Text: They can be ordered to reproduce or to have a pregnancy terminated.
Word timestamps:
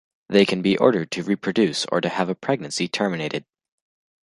They 0.29 0.47
can 0.47 0.63
be 0.63 0.79
ordered 0.79 1.11
to 1.11 1.21
reproduce 1.21 1.85
or 1.91 2.01
to 2.01 2.09
have 2.09 2.27
a 2.27 2.33
pregnancy 2.33 2.87
terminated. 2.87 3.45